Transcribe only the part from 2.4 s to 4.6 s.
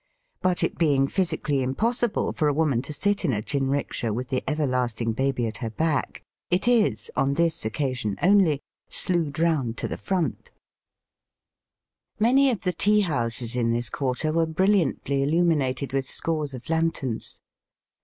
a woman to sit in a jin riksha with the